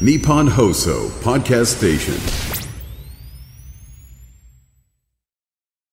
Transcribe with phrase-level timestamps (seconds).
[0.00, 2.14] Nippon Hoso Podcast Station.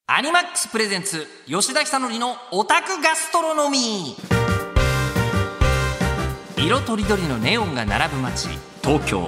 [0.08, 4.16] アニマックスプレゼンツ吉田久典のオタクガストロノミ。
[6.58, 8.48] ー色とりどりのネオンが並ぶ街
[8.83, 9.27] 東京。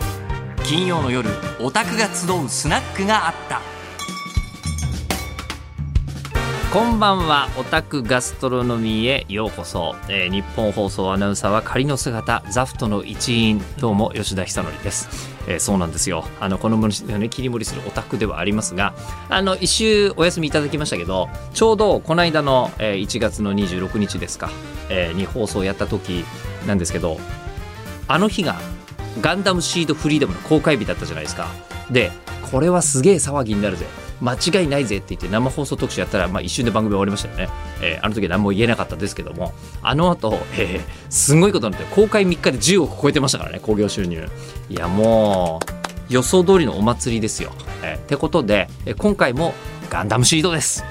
[0.63, 1.29] 金曜の夜
[1.59, 3.72] オタクが集うスナックがあった。
[6.73, 7.49] こんばんは。
[7.55, 13.61] オタクガストロノミーへようこそ、えー日本放送アナウンサーは仮の姿ザフトの一員。
[13.79, 16.25] どうも吉田久典です、えーそうなんですよ。
[16.39, 18.95] あのこの森ね切り盛りするオタクではありますが
[19.29, 24.49] あの一週お休みいただきましたけどちょうどこの間の、えー1月の26日ですか、
[24.89, 26.25] えーに放送やった時
[26.65, 27.19] なんですけど
[28.07, 28.55] あの日が
[29.21, 31.49] ガンダムシードフリーダムの公開日だったじゃないですか。
[31.91, 32.11] で、
[32.51, 33.85] これはすげえ騒ぎになるぜ。
[34.21, 37.49] 間違いないぜって言って生放送特集やったら、まあ、一瞬で番組終わりましたよね。
[37.81, 44.27] えーあの時何も言えなかったですけども、あの後、えーすごいことになって、公開3日で10億超えてましたからね、興行収入。
[44.69, 45.59] いや、も
[46.09, 47.51] う、予想通りのお祭りですよ。
[47.81, 49.53] えーってことで、今回も
[49.89, 50.83] ガンダムシードです。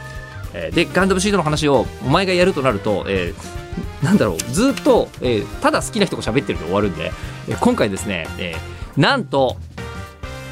[0.55, 3.63] えーでガンダムシードの話をお前がやるとなると、えー
[4.05, 7.13] なんだろうずっと、えーただ好きな人が喋ってるで終わるんで、
[7.49, 9.57] えー今回ですね、えーなんと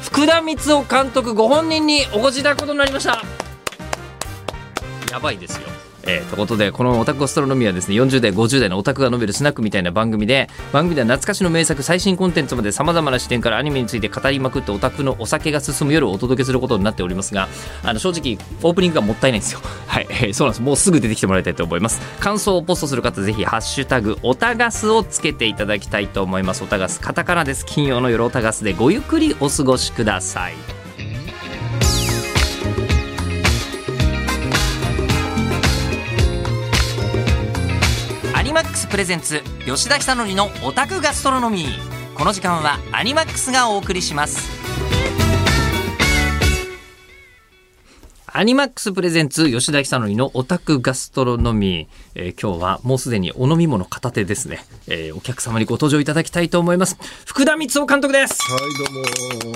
[0.01, 3.21] 福田光雄監督ご本人にお越しいただくことになりました
[5.11, 5.70] やばいですよ。
[6.03, 17.47] えー、ということでこのオタクゴストロノミはですね40代50代のオタクが述べるスナックみたいな番組で番組では懐かしの名作最新コンテンツまでさまざまな視点からアニメについて語りまくってオタクのお酒が進む夜をお届けすることになっておりますが
[17.83, 19.61] あの正直オープニングがもったいないんですよ。
[19.87, 20.61] はい、えーそうなんです。
[20.61, 22.01] もうすぐ出てきてもらいたいと思います。
[22.19, 26.63] 感想をポストする方ぜひハッシュタグオタガスをつけていただきたいと思います。
[26.63, 27.65] オタガスカタカナです。
[27.65, 30.80] 金曜の夜オタガスでごゆっくりお過ごしください。
[38.51, 42.17] ニマックスプレゼンツ吉田久典のオタクガストロノミー。
[42.17, 44.49] この時間はアニマックスがお送りします。
[48.27, 56.97] アニマックスプレゼンツ吉田久典のオタクガストロノミー、えー今日はもうすでにお飲み物片手ですね、えーお客様にご登場いただきたいと思います。
[57.25, 58.37] 福田光雄監督です。
[58.51, 59.55] はい、どうも、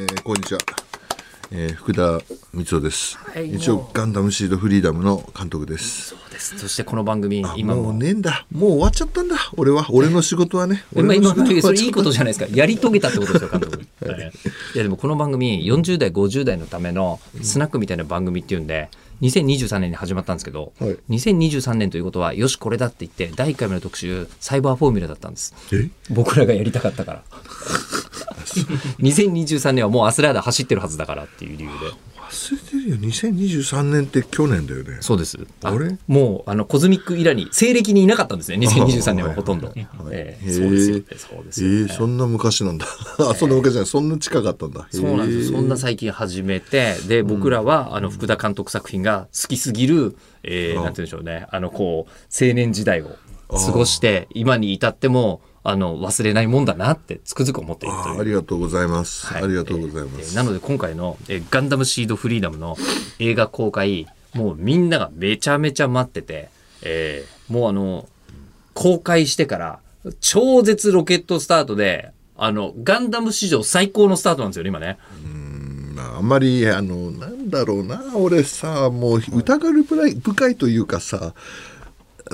[0.00, 0.60] えー、こんにちは。
[1.52, 2.20] えー、福田
[2.52, 3.18] 光雄です。
[3.36, 6.10] い一応、ガンダムシードフリーダムの監督です。
[6.10, 6.56] そうです。
[6.56, 7.80] そしてこの番組今も。
[7.80, 8.46] うもねえんだ。
[8.52, 9.36] もう終わっちゃったんだ。
[9.56, 10.84] 俺は、俺の仕事はね。
[10.94, 12.46] 今今俺の仕事はそれいいことじゃないですか。
[12.56, 13.84] やり遂げたってことですよ 監督。
[14.06, 14.32] はい。
[14.74, 18.88] いやでもこの番組40代50代のためのスナックみたいな番組っていうんで
[19.22, 20.96] 2023年に始まったんですけど、はい。
[21.10, 25.52] 2023年ということはよしこれだって言って第1回目の特集サイバーフォーミュラだったんです。
[25.72, 25.90] え？
[26.10, 27.22] 僕らがやりたかったから
[29.00, 32.10] 2023年はもうアスラーダ走ってるはずだからっていう理由で。
[32.30, 32.96] 忘れてるよ。
[32.96, 34.98] 2023年って去年だよね。
[35.00, 35.38] そうです。
[35.62, 35.98] あれ？
[36.06, 38.58] もうあのコズミックイラに西暦にいなかったんですね。
[38.68, 40.38] 2023年はほとんど、ええ。
[40.42, 40.62] へー。
[40.62, 42.86] そうですよそうですよ、えー、そんな昔なんだ。
[43.18, 43.88] あ、そんな昔じゃない。
[43.88, 44.86] そんな近かったんだ。
[44.90, 45.50] そうなんです。
[45.50, 51.46] そんな最近始めて、で、僕らは、あの、福田監督作品が好きすぎる、えー、なんて言うんでしょうね。
[51.50, 53.16] あの、こう、青年時代を
[53.48, 58.16] 過ごして、今に至っても、あの、忘れないもんだなって、つくづく思っているという。
[58.16, 59.26] あありがとうございます。
[59.26, 60.30] はいありがとうございます。
[60.30, 62.76] えーなので今回の、えーガンダムシードフリーダムの
[63.18, 66.48] 映画公開、もうみんながめちゃめちゃ待ってて、
[66.82, 68.08] えーもうあの、
[68.74, 69.78] 公開してから、
[70.20, 74.98] 超絶ロケットスタートで、あの、ガンダム史上最高のスタートなんですよね、今ね。
[75.94, 81.34] まあ、あんまりあのなんだろうな俺さもう疑る深いというかさ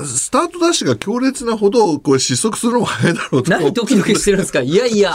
[0.04, 4.60] スタートダッシュが強烈なほどこれ失速するのも早いだろうと思何ドキドキしてるんですか？
[4.60, 5.14] いやいや。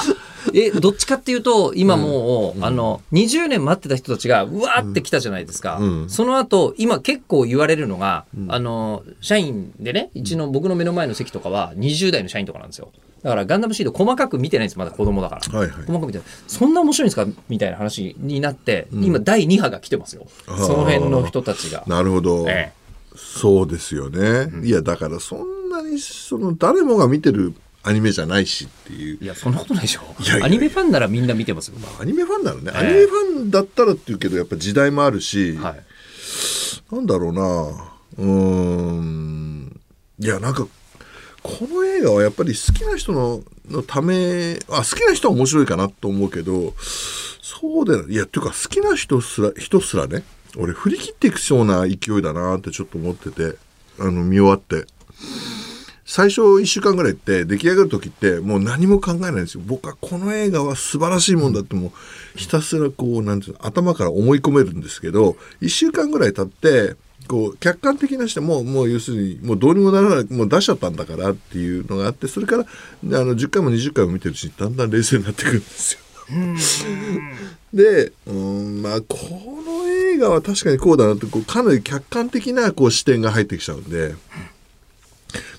[0.56, 5.78] え、どっちかっていうと、今もう、あの、20年待ってた人たちが、うわーって来たじゃないですか。
[5.80, 6.10] うん。
[6.10, 12.90] その後、今結構言われるのが、あの、社員でね、一の僕の目の前の席とかは20代の社員とかなんですよ。
[13.22, 15.60] だからガンダムシード細かく見てないんですまだ子供だから。
[15.60, 15.86] はいはい。
[15.86, 17.28] 細かく見てそんな面白いんですか？
[17.48, 20.26] みたいな話になって、今第2波が来てますよ。
[20.48, 21.84] その辺の人たちが。
[21.86, 22.74] なるほど、え
[23.16, 29.18] そうですよね、いやだからそんなにその誰もが見てるアニメじゃないしっていう。
[29.22, 30.02] えいや、そんなことないでしょ。
[30.20, 31.78] いやいやアニメファンならみんな見てますよ。
[32.00, 32.80] アニメファンなのね、ええ。
[32.80, 35.84] アニメファンだったらっていうけどやっぱ時代もあるし、はい。
[36.96, 37.42] なんだろうな。
[38.18, 39.82] うーん。
[40.20, 40.68] いやなんか
[41.42, 46.74] この映画はやっぱり好きな人ののためあ好きな人は面白いかなと思うけど
[47.42, 50.24] そうでいやっていうか好きな人すら人すらね
[50.58, 53.58] 俺振り切っていくそうな勢いだなってちょっと思ってて
[54.00, 54.86] あの見終わって。
[56.04, 59.64] 最初1週間ぐらいって出来上がる時ってもう何も考えないんですよ。
[59.66, 61.94] 僕はこの映画は素晴らしいもんだっても
[62.36, 66.98] うひたすらこうなんていうの頭から思い込めるんですけど1週間ぐらい経って
[67.30, 72.66] こう客観的な視点もうもう要するにもうどうにもならないもう出しちゃったんだからっていうのがあってそれから
[73.04, 76.02] であの10回も20回も見てるうちにだんだん冷静になってくるんですよ。
[77.74, 79.18] でうんまあこ
[79.66, 79.81] の映
[80.22, 84.16] 画は確かにこうだなってこうかなり客観的なこう視点が入ってきちゃうんで。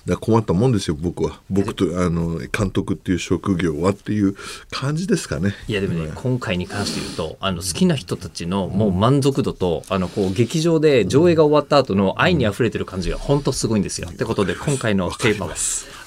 [0.05, 4.35] だ困ったもんですよ僕は僕とあの監督っていう職業はっていう
[4.69, 14.09] 感じですかねいやでもね、今回に関して言うとあの好きな人たちのもう満足度とあのこう劇場で上映が終わった後の愛にあふれてる感じが本当すごいんですよ。
[14.09, 15.55] ってことで今回のテーマは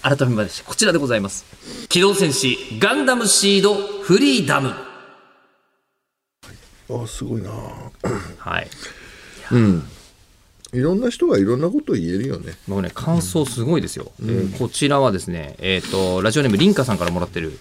[0.02, 1.44] 改めましてこちらでございます。
[1.88, 4.95] 機動戦士ガンダムシードフリーダム。
[6.90, 7.50] あすごいな。
[8.38, 8.68] はい。
[10.72, 12.54] いろんな人がいろんなことを言えるよね。
[12.66, 17.58] もうね感想すごいですよ、えーこちらはですねえっ、とラジオネームリンカさんからもらってる、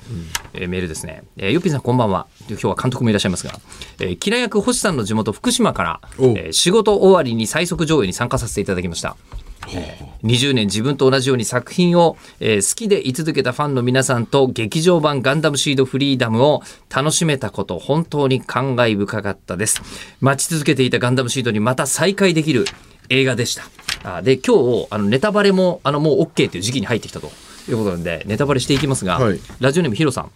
[0.53, 2.27] えーメールですね、えー、ヨッピーさんこんばんは。
[2.49, 3.53] 今日は監督もいらっしゃいますが、
[3.99, 9.15] えー、キラ役星さんの地元福島から、おえー仕事終わりに最速上映に参加させていただきました
[10.23, 16.61] 20年自分と同じように作品を、えー好きで居続けたファンの皆さんと劇場版ガンダムシードフリーダムを
[16.93, 19.81] 楽しめたこと本当に感慨深かったです。
[20.21, 22.65] 待ち続けていたガンダムシードにまた再会できる
[23.09, 23.63] 映画でした。
[24.03, 27.31] あで今日あのネタバレもあのもう OK という時期に入ってきたと
[27.69, 29.39] いうことなんでネタバレしていきますが、はい。
[29.59, 30.31] ラジオネームヒロさん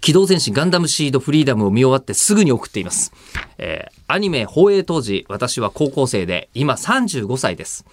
[0.00, 3.12] 機動戦士ガンダムシードフリーダムを見終わってすぐに送っています。
[3.58, 7.84] えーアニメ放映当時、私は高校生で、今35歳です。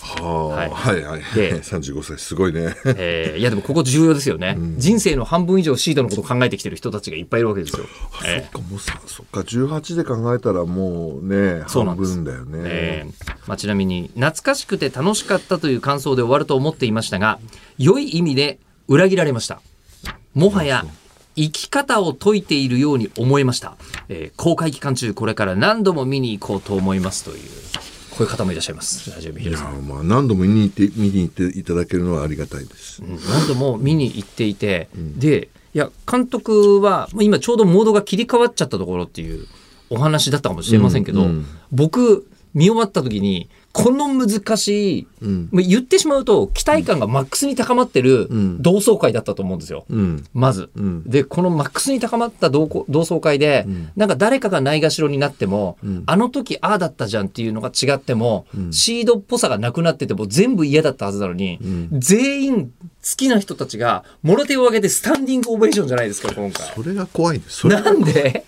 [0.00, 0.70] はあ、はい。
[0.70, 1.22] はい、はい。
[1.34, 2.74] で 35歳すごいね。
[2.86, 7.84] えーいやでもここ重要ですよね、人生の半分以上シードのことを考えてきてる人たちがいっぱいいるわけですよ。
[8.24, 9.40] えそっかもうさそっか。
[9.40, 13.30] 18で考えたらもうね半そうなんです分だよね、えー。
[13.46, 17.38] まあ、ちなみに懐かしくて楽しかったという感想で終わると思っていましたが
[17.76, 19.60] 良い意味で裏切られました。
[20.34, 20.86] もはや
[21.38, 23.76] 生き方を説いているように思えました、
[24.08, 27.38] えー公開期間中これから何度も見に行こうと思いますという
[28.10, 29.10] こういう方もいらっしゃいます。
[29.12, 29.86] ラジオビヒルさん。
[29.86, 33.10] まあ何度も見に行って見に行っていただけるのはありがたいです、うん。
[33.10, 39.46] 何度も見に行っていて、でいや監督はまあ今ちょうどモードが切り替わっちゃったところっていう
[39.88, 41.46] お話だったかもしれませんけど、うんうん。
[41.70, 43.48] 僕見終わった時に
[43.82, 45.48] この難しい、ん。
[45.52, 48.60] まあ言ってしまうと期待感がマックスに高まってるん。
[48.60, 49.84] 同窓会だったと思うんですよ。
[49.88, 50.24] うん。
[50.34, 51.04] まず、ん。
[51.04, 53.66] でこのマックスに高まった同窓会で、
[53.96, 57.28] なんか誰かがないがしろになっても、あの時ああだったじゃん。
[57.28, 61.58] っていうのが違っても、シードっぽさがなくなってても全部嫌だったはずなのに、
[61.92, 62.72] 全員好
[63.16, 66.66] きな人たちがもろ手を挙げてスタンディングオベーションじゃないですか今回。
[66.74, 67.66] それが怖いんです。
[67.66, 68.44] なんで？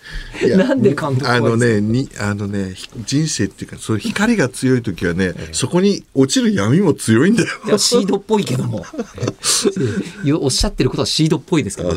[0.57, 7.49] なんで監督あのねにあのねひ人生っていうかそういう光が強い時はね、そこに落ちる闇も強いんだよ。
[7.65, 8.85] いやシードっぽいけども。
[10.25, 11.93] えおっしゃってることはシードっぽいですけど、あ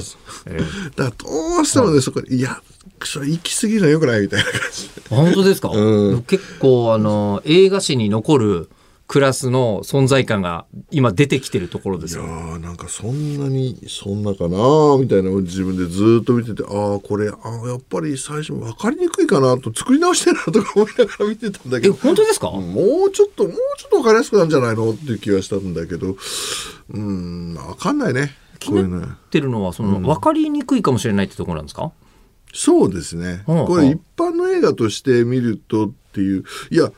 [0.47, 0.59] え
[0.97, 2.61] だからどうしてもね、そこでいや
[3.03, 4.23] それ行き過ぎるのはよくない？
[4.23, 5.03] みたいな感じで。
[5.11, 6.23] 本当ですか、うん。
[6.23, 8.71] 結構あの映画史に残る
[9.15, 12.27] クラスの存在感が今出てきてるところですいや
[12.59, 26.17] なんかそんなにそんなかなみたいなのを自分でずっと見ててああこれあーやっぱり最初分かりにくいかなと作り直してるなとか思いながら見てたんだけえど本当ですか、もうちょっともうちょっと分かりやすくなるんじゃないのっていう気がしたんだけど。
[26.91, 28.35] うん分かんないね。
[28.59, 31.93] 気になってるのはその、分かりにくいかもしれないってところなんですか？
[32.53, 36.45] そうですね、うんこれ一般の映画として見るとっていう。
[36.73, 36.91] いや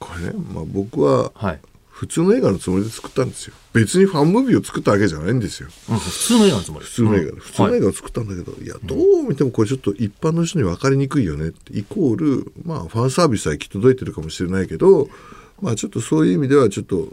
[0.00, 1.60] これね、まあ、僕ははい、
[1.90, 3.54] 普通の映画のつもりで作ったんですよ。
[3.74, 5.68] 別にファンムービーを作ったわけじゃないんですよ。
[5.90, 6.86] うん普通の映画のつもり。
[6.86, 15.08] 普通の映画で、普通の映はい画を作ったんだけど、い、やどう見てもこれちょっと一般の人に分かりにくいよねってイコールまあファンサービスは行き届いてるかもしれないけど
[15.60, 17.08] まあちょっとそういう意味ではちょっと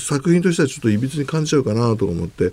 [0.00, 2.52] 作品としてはちょっといびつに感じちゃうかなとか思って。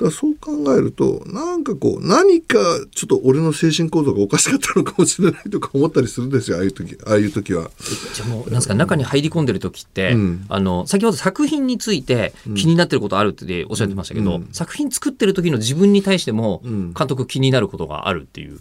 [0.00, 2.58] だそう考えるとなんかこう何か
[2.92, 7.70] ちょっと俺の精神構造がおかしかったのかもしれないとか思ったりするんですよああいう時ああいう時は。
[8.14, 10.46] じゃあもうなんですか中に入り込んでる時って、うん。
[10.48, 18.58] あの先ほど作品について気になってることあるっておっしゃってましたけど、作品作ってる時の自分に対しても監督気になることがあるっていう。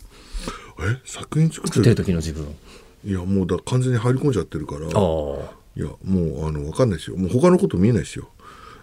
[0.79, 0.99] え？
[1.05, 1.95] 作品作ってる？
[1.95, 2.55] 時の自分。
[3.05, 4.87] いやもうだ完全に入り込んじゃってるから。
[4.87, 7.17] ああいやもうあの分かんないですよ。
[7.17, 8.29] もう他のこと見えないですよ。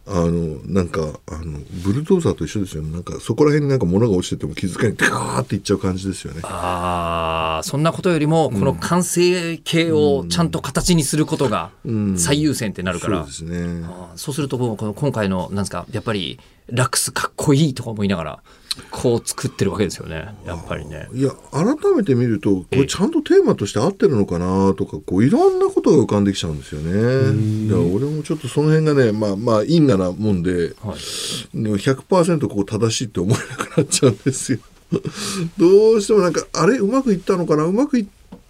[0.06, 2.90] あのなんかあのブルドーザーと一緒ですよね。
[2.90, 6.40] なんかそこら辺になんか物が落ちてても気づかないでガーっていっちゃう感じですよね。
[6.42, 11.70] ああそんなことよりもこの完成形をちゃんと形にすることが
[12.16, 13.86] 最優先ってなるから、そうですね。
[14.16, 18.42] そうするとこの今回のなんですかやっぱりラックスかっこいいとか思いながら
[18.90, 20.34] こう作ってるわけですよね。
[20.44, 21.08] やっぱりね。
[21.12, 27.68] いや改めて見るとこれちゃんとテーマとして合ってるのかなとかこういろんなことが浮かんできちゃうんですよね。
[27.68, 31.62] だから俺もちょっとその辺がねまあまあ因果なもんで、はい。
[31.62, 34.58] でも100%こう正しいって思えなくなっちゃうんですよ。
[35.58, 36.78] どうしてもなんかあれ？
[36.78, 37.64] うまくいったのかな？
[37.64, 38.06] うまくいっ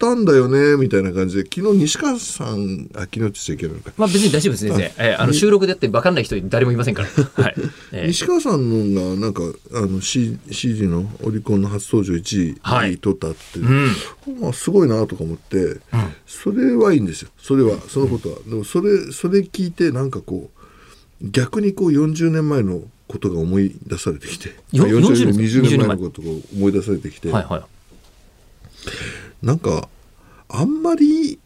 [0.09, 3.93] ったんだよねみたいな感じで昨日西川さんあ昨日って言っちゃいけないのか。
[3.99, 7.09] まあ別に大丈夫です先生、えーあの収録でやって分かんない人誰もいませんから、
[7.45, 7.55] はい
[7.93, 8.05] え。
[8.05, 9.43] ー西川さんのがなんか
[9.75, 12.95] あの C CD のオリコンの初登場1はい。
[12.95, 13.59] 位取ったって、
[14.41, 15.77] まあ、すごいなとか思って、
[16.27, 17.29] それはいいんですよ。
[17.39, 20.51] それはそのことは、でもそれそれ聞いてなんかこ
[21.23, 24.49] う逆にこう40年前のことが思い出されてきて。
[24.73, 27.63] よ40 40年ですか20年前のことが思い出されてきて、はいはい
[29.43, 29.89] なんか
[30.49, 31.39] あんまり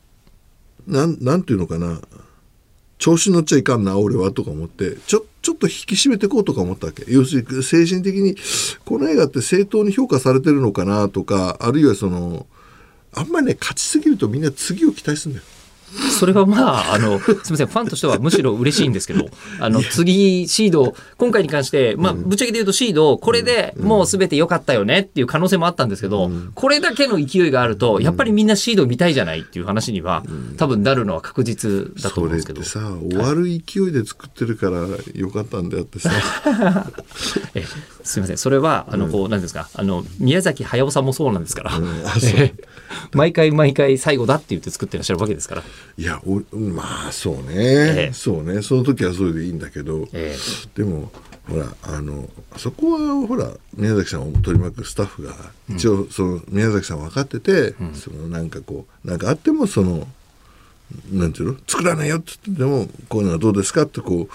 [0.87, 2.01] なんなんていうのかな
[2.99, 8.35] 調子乗っちゃいかんな俺はとか思ってちょちょっと引き締めていこうとか思ったわけ要するに精神的に
[8.85, 12.47] この映画って正当に評価されてるのかなとかあるいはその
[13.13, 15.47] あんまりね勝ちすぎるとみんな次を期待するんだよ。
[16.19, 19.27] それはまあ、あの、すみません、ファンとしてはむしろ嬉しいんですけど、
[19.61, 30.25] あの、次、シード、今回に関して、まあ、ぶっちゃけて言うとシード、これでもうすべて良かったよねっていう可能性もあったんですけど、これだけの勢いがあると、やっぱりみんなシード見たいじゃないっていう話には、
[30.57, 32.63] 多分なるのは確実だとそれっ思うんですけど。
[32.63, 32.69] て。
[32.69, 36.11] さ終わる勢いで作ってるからよかったんであってさ。
[37.55, 37.65] え
[38.03, 41.73] すみません、それは、あの、こう、なんですか、あの、宮崎駿さんもそうなんですから、
[43.13, 45.63] 毎回毎回最後だって言って作ってらっしゃるわけですから。
[45.97, 48.13] いやおまあそうね、ええ。
[48.13, 48.63] そうね。
[48.63, 50.37] その時はそれでいいんだけど、え
[50.75, 51.11] でも
[51.49, 55.35] ほらあのそこはほら宮崎さんを取り巻くスタッフが
[55.69, 60.09] 一応その宮崎さん分かってて、そのなんかこうなんかあってもその
[61.13, 61.59] なんていうの？
[61.67, 64.29] 作らないよって言ってでもこういうのはどうですかってこう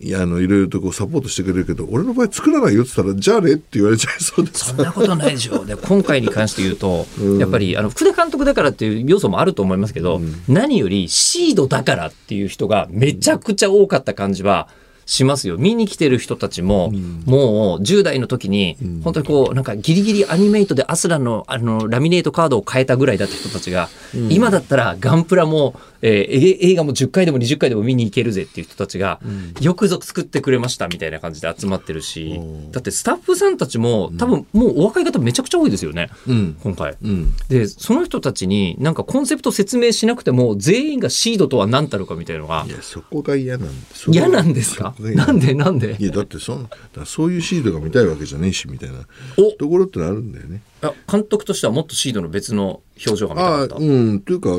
[0.00, 5.66] いやあのいろいろとこうサポートしてくれるけど俺の場合作らないよって言ったらじゃあねって言われちゃいそうでそんなことないでしょう。
[5.66, 7.06] で、今回に関して言うと、
[7.38, 14.68] やっぱり、あの、福田監督だからっていう要素もあると思いますけど、何よりシードだからっていう人がめちゃくちゃ多かった感じは、
[15.10, 15.56] しますよ。
[15.56, 16.90] 見に来てる人たちも、
[17.24, 23.88] もう10代の時に、本当にこうなんかギリギリアニメイトでアスラのあのラミネートカードを変えたぐらいだった人たちが、
[24.28, 29.18] 今だったらガンプラも、えーえ映画も10回でも20回でも見に行けるぜっていう人たちが、
[29.62, 32.38] よくぞ作ってくれましたみたいな感じで集まってるし、
[32.70, 36.54] だってスタッフさんたちも多分もうお若い方めちゃくちゃ多いですよね、ん。
[36.62, 36.96] 今回。
[37.02, 37.32] うん。
[37.48, 44.94] でその人たちになんかコンセプト説明しなくても全員がシードとは何たるかみたいのがいやそこが嫌なんです嫌なんですか？
[45.00, 45.96] なんでなんで？
[45.98, 48.96] いやだってそんだそういうシードが見たいわけじゃねえしみたいな。
[49.36, 49.52] お。
[49.52, 50.62] ところってのあるんだよね。
[50.82, 53.76] あ監督としてはもっとシードの別の表情が見たああかった。
[53.76, 54.20] うん。
[54.20, 54.50] というか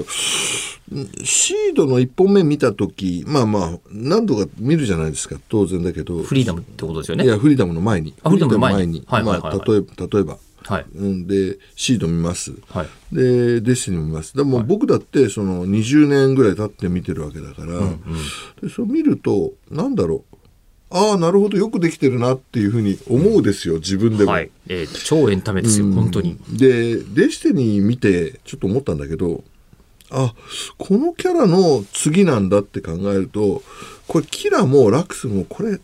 [1.24, 6.24] シードの1本目見た時まあまあ何度か見るじゃないですか当然だけど。
[6.24, 7.26] フリーダムってことですよね。
[7.26, 8.16] いやフリーダムの前に。
[8.24, 9.06] あフリーダムの前に。
[9.12, 9.52] 例えば
[10.12, 10.86] 例えば、はい。
[10.96, 12.88] うん、でシード見ます、はい。
[13.16, 14.36] でデスティニー見ます。
[14.36, 17.80] でも僕だってその20年ぐらい経って見てるわけだから、
[18.62, 20.29] でそれ見るとなんだろう
[20.92, 24.32] ああなるほどよくできてるなっていうふうに思うですよ自分でも。
[24.32, 26.38] はい、えー超エンタメですよ、本当に。
[26.50, 29.44] でデスティニー見てちょっと思ったんだけど
[30.12, 30.34] あ
[30.78, 33.62] このキャラの次なんだって考えると
[34.08, 35.80] これキラもラクスもこれ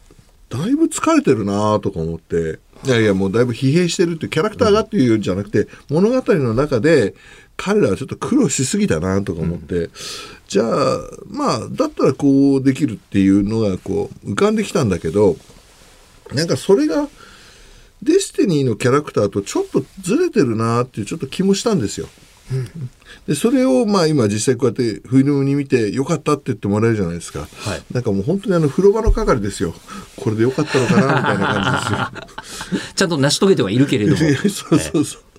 [0.49, 7.15] だいぶ疲れてるなとか思っていやいやもうだいぶ疲弊してるってキャラクターがっていうんじゃなくて、物語の中で
[7.57, 9.89] 彼らはちょっと苦労しすぎたなとか思って、
[10.47, 15.37] じゃあまあだったらこうできるっていうのがこう浮かんできたんだけど
[16.33, 17.07] なんかそれが
[18.03, 22.07] デスティニーのキャラクターとちょっとずれてるなっていうちょっと気もしたんですよ。
[23.27, 27.83] でそれをまあ今実際こうやってフィルムに見てよかったって言ってもらえるじゃないですか、はい。
[27.91, 29.73] なんかもう本当にあの風呂場の係ですよ。
[30.17, 32.27] これでよかったのかなみたいな感
[32.95, 34.17] ちゃんと成し遂げてはいるけれども。
[34.17, 35.21] じですよそうそうそう。
[35.21, 35.34] あー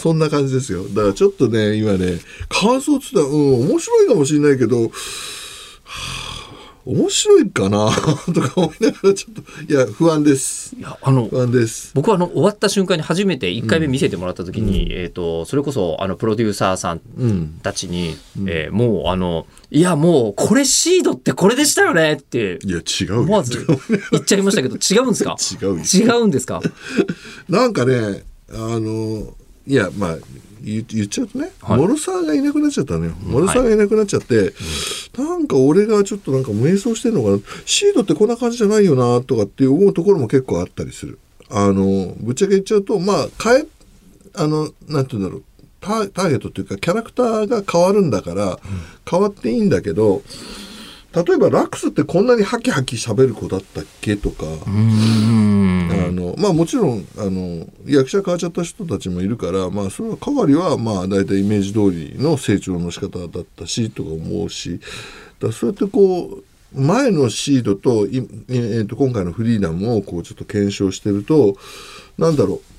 [0.00, 0.84] そんな感じですよ。
[0.88, 4.90] だからちょっとね今ね感想っつったらうん面白いかもしれないけどは
[5.84, 6.36] あ
[6.84, 7.90] 面白いかな
[8.32, 9.34] とか思いながらちょっ
[9.66, 10.76] といや不安です。
[10.78, 11.90] いやあの不安です。
[11.94, 17.58] 僕はあの終わった瞬間に初めて1回目見せてもらった時に、えー、とそれこそあのプロデューサーさんうん。
[17.60, 23.20] たちに、えーもうあのいやもうこれシードってこれでしたよねっていや違うよ。
[23.22, 23.66] 思わず
[24.12, 25.34] 言っちゃいましたけど違うんですか？
[25.60, 25.78] 違うよ。
[25.92, 26.62] 違うんですか？
[27.48, 29.34] なんかねあの
[29.66, 30.16] いやまあ
[30.62, 31.78] 言言っちゃうとね、はい。
[31.78, 34.52] モロサーがいなくなっちゃったのよ、モロサーがいなくなっちゃって、
[35.16, 37.38] なんか俺がちょっとなんか迷走してんのかな。
[37.64, 41.18] シードってこんな感じじゃないよなとかって思うところも結構あったりする。
[41.50, 43.66] あのぶっちゃけ言っちゃうとまあ変え
[44.34, 45.42] あのなんて言うんだろう。
[45.78, 48.58] タターゲットっていうかキャラクターが変わるんだから、
[49.08, 50.22] 変わっていいんだけど
[51.14, 55.65] 例えばラックスってこんなにハキハキ喋る子だったっけとか、うん
[56.08, 64.80] あのまあもちろんあの役者変わっちゃった人たちもいるからまあそれはかわりはまあ大体イメージ通りの成長の仕方だったしとか思うし
[65.40, 66.40] だそうやってこ
[66.74, 68.18] う前のシードとい
[68.48, 71.56] えーと今回のフリーダムをこうちょっと検証してると
[72.18, 72.75] なんだろう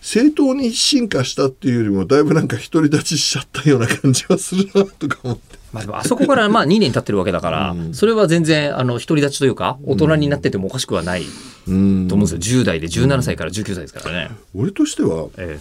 [0.00, 5.58] 正当に進化したっていうよりもだいぶなんか独り立ちしちゃったような感じはするなとか思って。
[5.72, 11.22] まあ、でもあそこからまあ2年経ってるわけだから、それは全然あの独り立ちというか大人になっててもおかしくはない
[11.68, 12.62] うんと思うんですよ。
[12.62, 14.30] 10代で17歳から19歳ですからね。
[14.54, 15.60] 俺としてはえ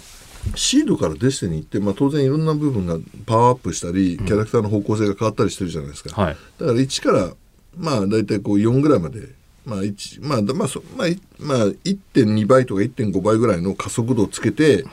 [0.55, 6.38] シードからデスティニーって、まあ、当然いろんな部分がパワーアップしたりキャラクターの方向性が変わったりしてるじゃないですか、はい。
[6.60, 7.34] だから1から
[7.77, 9.27] まあ大体こう4ぐらいまで、
[9.66, 14.86] まあ1まあだまあそまあいまあ、1.2倍とか1.5倍ぐらいの加速度をつけて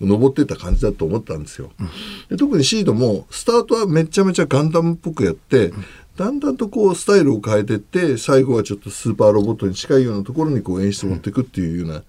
[0.00, 1.70] 登ってった感じだと思ったんですよ、
[2.30, 5.72] で特にシードもスタートはめちゃめちゃガンダムっぽくやって、
[6.16, 12.02] だんだんとこうスタイルを変えてって最後はちょっとスーパーロボットに近いようなところにこう演出を持っていくっていうような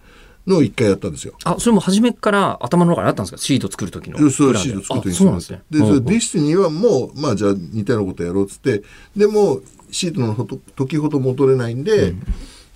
[0.48, 1.34] のを一回やったんですよ。
[1.44, 3.38] あそれも初めから頭の中にあったんですか？
[3.38, 5.62] シード作る時のそうシード作るとあそうなんですね。
[5.70, 8.82] で、ディスティニーはもう、まあじゃあ似たようなことやろうっつって、
[9.16, 12.14] でも、シードのほと時ほど戻れないんで、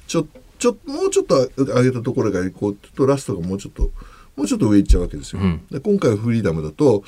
[0.08, 0.28] ちょ、
[0.60, 3.90] ちょ、もうちょっと上げたところが、こう、ちょっとラストがもうちょっと、
[4.36, 5.42] もうちょっと上行っちゃうわけですよ。
[5.42, 7.04] んで今回はフリーダムだと、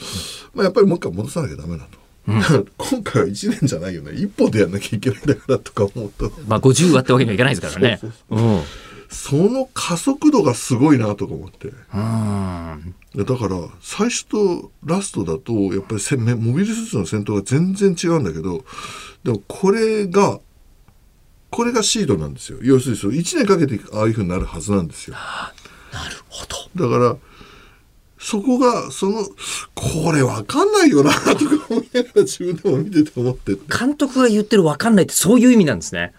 [0.53, 1.99] まあやっぱりもう一回戻さなきゃダメだと。
[2.27, 4.13] だから今回は1年じゃないよね。
[4.13, 7.99] 一歩でやんなきゃいけないんだからとか思うと、まあ50割ってわけにはいかないですからね。
[8.01, 8.61] そううん
[9.09, 11.71] その加速度がすごいなとか思って。
[13.15, 18.63] だから最初とラストだとやっぱりモビルスーツの戦闘が全然違うんだけど
[19.23, 20.39] でもこれが
[21.49, 25.15] これがシードなんですよ要するにそう1年かけてああいうふうになるはずなんですよ
[25.91, 26.45] なるほ
[26.75, 26.89] ど。
[26.89, 27.17] だから
[28.19, 29.23] そこがその
[29.73, 31.33] これわかんないよなとか
[31.69, 36.13] 思いながら自分でも見てて思って監督が言ってる分かんないってそういう意味なんですね。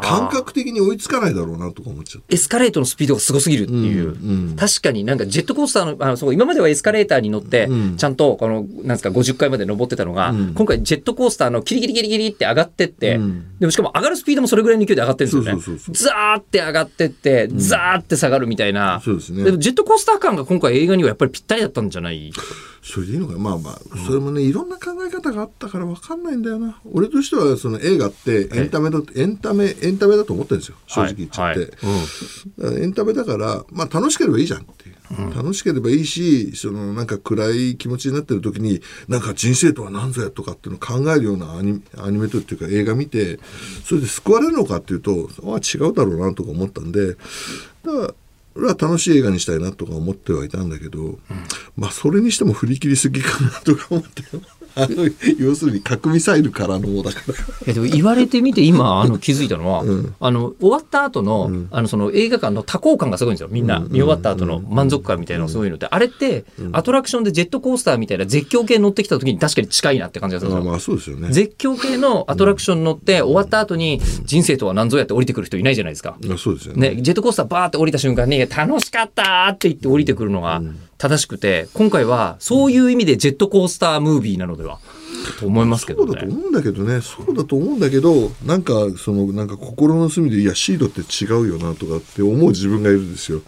[0.00, 2.34] 感覚的に追いつかないだろうなとか思っちゃって。
[2.34, 4.56] エスカレートのスピードがすごすぎるっていう、うんうん。
[4.56, 7.96] 確かになんかジェットコースターのあのそう今まではエスカレーターに乗って、うん。
[7.96, 10.54] ちゃんとこのなんですか50階まで登ってたのが、うん。
[10.54, 13.58] 今回ジェットコースターのキリキリキリキリって上がってって、うん。
[13.58, 15.62] でもしかも上がるスピードもそれぐらいの勢いで上がってるんですよね。
[15.62, 19.00] そうそうそうザーって上がってって、ザーって下がるみたいな。
[19.04, 19.44] そうですね。
[19.44, 22.32] でもジェットコースター感が今回映画にはやっぱりぴったりだったんじゃない？
[22.82, 23.38] それでいいのか。
[23.38, 26.80] まあまあそれもねいろんな考え方があったから分かんないんだよな。
[26.92, 30.76] 俺としてはその映画ってエンタメだエンタメエンタメだと思ってるんですよ。
[30.86, 31.68] 正直言っちゃって、はい。
[31.68, 43.38] はいエンタメだからまあ楽しければいいじゃんっていう、楽しければいいしそのなんか暗い気持ちになってる時になんか人生とは何ぞやとかっていうのを考えるようなアニアニメとっていうか映画見て
[43.84, 47.18] それで救われるのかっていうとあ違うだろうなとか思ったんでだか
[47.84, 48.14] ら
[48.56, 51.20] 俺は楽しい映画にしたいなとか思ってはいたんだけど、
[51.76, 54.24] まあそれにしても振り切りすぎかなとか思って
[55.38, 57.20] 要するに核ミサイルからのだか
[57.66, 57.72] ら。
[57.72, 60.14] でも言われてみて今あの 気づいたのは、ん。
[60.20, 63.80] あの終わった後の,、あのその映画館の多幸感がすごいんですよみんな。
[63.80, 70.64] 見終わった後の満足感みたいなのがすごいのって、あれってアトラクションでジェットコースターみたいな絶叫系乗ってきた時に確かに近いなって感じがするんですよ。
[70.64, 71.28] まあまあそうですよね。
[71.30, 76.16] 絶叫系のアトラクション乗って終わった後に人生とは何ぞやって降りてくる人いないじゃないですか。
[76.26, 76.88] まあそうですよね。
[76.94, 80.62] ね、ジェットコースターバーって降りた瞬間に楽しかったって言って降りてくるのが
[80.98, 84.78] 正しくて今回はそういう意味でジェットコースタームービーなのでは
[85.40, 86.20] と思いますけどね。
[86.20, 87.00] そうだと思うんだけどね。
[87.00, 93.42] そうだと思うんだけどなんかそのなんか心の隅でいやシードって違うよなとかって思う自分がいるんですよ。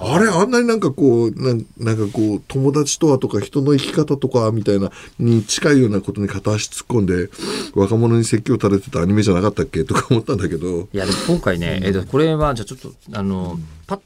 [0.00, 7.28] あれあんなになんかこうなんなんかこう友達とはとか人の生き方とかみたいなに近いようなことに片足突っ込んで
[7.74, 9.84] 若者に説教垂れてたアニメじゃなかったっけ？
[9.84, 10.88] とか思ったんだけど。
[10.92, 14.04] いやでも今回ね、えーとこれはじゃあちょっとあのパッと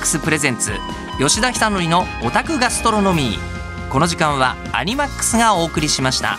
[0.00, 0.72] ックスプレゼンツ
[1.18, 6.38] 吉田久典のオタクガストロノミーこの時間はアニマックスがお送りしました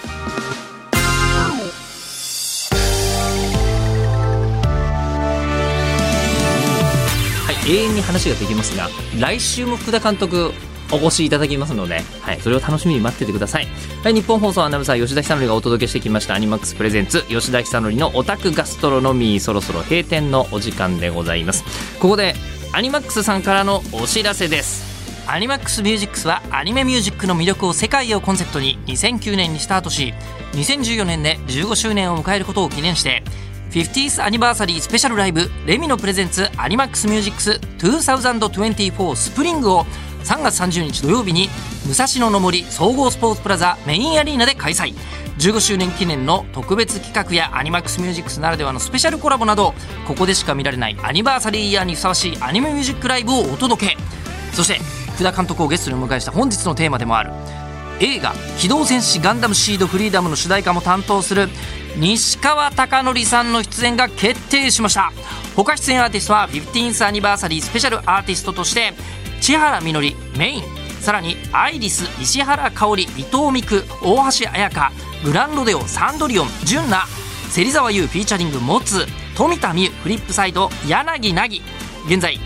[7.69, 10.51] 永遠に話ができますが来週も福田監督
[10.91, 13.67] お越しいただきますので、はい、それを楽しみに待っててください。
[14.03, 21.63] はい、ニッポン放送アナウンサー吉田尚記がお届けしてきましたアニマックス presents 吉田尚記のオタクガストロノミーそろそろ閉店のお時間でございます。
[21.99, 22.35] ここで
[22.73, 24.89] アニマックスさんからのお知らせです。
[25.27, 30.13] アニマックスミュージックスはアニメミュージックの魅力を世界へコンセプトに2009年にスタートし
[30.53, 33.23] 2014年で15周年を迎えることを記念して
[33.71, 39.85] 15th Anniversary Special Live Lemino presents アニマックスミュージックス2024スプリングを
[40.23, 41.49] 3月30日土曜日に
[41.87, 44.93] 武蔵野の森総合スポーツプラザメインアリーナで開催。
[45.37, 49.73] 15周年記念の特別企画やアニマックスミュージックスならではのスペシャルコラボなど
[50.05, 53.97] ここでしか見られないアニバーサリーイヤーにふさわしいアニメミュージックライブをお届け。
[54.53, 54.79] そして
[55.15, 57.31] 福田監督をゲストにお迎えした本日のテーマでもある。
[57.99, 61.49] 映画「機動戦士ガンダムシードフリーダム」の主題歌も担当する
[61.97, 65.11] 西川貴教さんの出演が決定しました。
[65.55, 68.93] 他出演アーティストは 15th アニバーサリースペシャルアーティストとして
[69.41, 70.63] 千原みのりメイン。
[71.01, 74.91] さらにアイリス石原香織伊藤美久大橋彩香
[75.23, 77.09] グランロデオサンドリオン純奈
[77.49, 81.61] 芹沢優フィーチャリングモツ富田美優フリップサイド柳凪。
[82.07, 82.39] 現在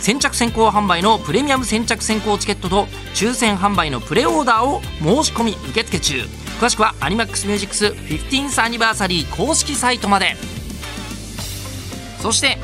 [0.00, 6.43] 先着先行販売のプレミアム先着先行チケットと抽選販売のプレオーダーを申し込み受付中。
[6.60, 10.36] 詳しくはアニマックスミュージックス 15th アニバーサリー公式サイトまで。
[12.20, 12.58] そして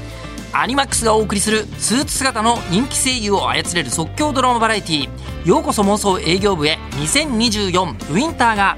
[0.52, 8.76] アニマックスがお送りするスーツ姿の人気声優を操れる即興ドラマバラエティーようこそ妄想営業部へ2024ウィンターが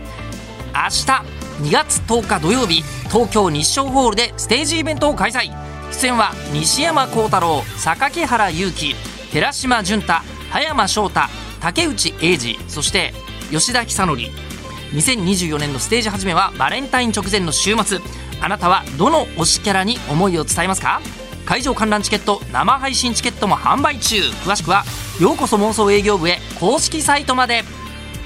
[0.75, 5.51] 明日2月10日土曜日東京日照ホールでステージイベントを開催。
[5.93, 8.95] 出演は西山幸太郎榊原裕樹
[9.31, 10.15] 寺島純太
[10.51, 11.21] 葉山翔太
[11.61, 13.13] 竹内英二そして
[13.51, 14.52] 吉田久典。
[14.93, 17.99] 2024年のステージ始めはバレンタイン直前の週末。
[18.41, 21.01] あなたはどの推しキャラに思いを伝えますか？
[21.47, 24.21] 会場観覧チケット生配信チケットも販売中。
[24.45, 24.85] 詳しくは
[25.21, 27.65] ようこそ妄想営業部へ公式サイトまで。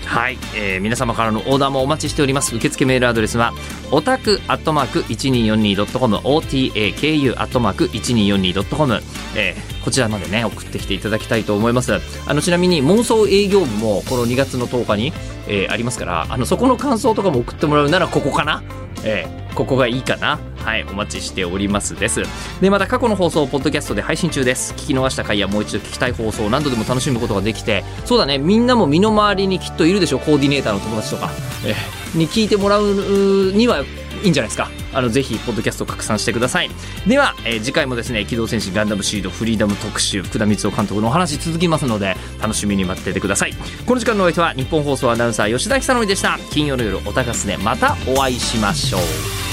[0.06, 2.54] はい、えー、皆様からのオーダーもお待ちしております。
[2.54, 3.52] 受付メールアドレスは
[3.90, 9.02] オタクアットマーク 1242.com otaku アットマーク 1242.com、
[9.36, 11.92] えー、こちらまでね送ってきていただきたいと思います。
[12.26, 15.12] あのちなみに妄想営業部もこの2月の10日に、
[15.48, 18.62] えー、ありますからあのそこの感想とかも送ってもらうならここかな。
[19.06, 20.38] えー、ここがいいかな。
[20.66, 22.22] はいお待ちしておりますです。
[22.60, 24.74] でまた過去の放送ポッドキャストで配信中です。
[24.74, 31.30] 聞き逃した回やもう一度聞きたい放送を何度でも楽しむことができてそうだねみんなも身の回りにきっといるでしょコーディネーターの友達とか、
[31.64, 33.84] えー、に聞いてもらうには
[34.22, 34.70] いいんじゃないですか。
[34.92, 36.70] あのぜひポッドキャスト拡散してください。
[37.06, 43.54] では、えー、次回もですね機動戦士ガンダムシードフリーダム特集福田光雄監督のお話続きますので楽しみに待っててください。
[43.86, 46.38] この時間のお相手は日本放送アナウンサー吉田久典でした。
[46.50, 49.45] 金曜の夜おたかすでまたお会いしましょう。